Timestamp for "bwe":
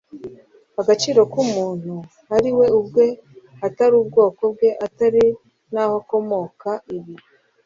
4.53-4.69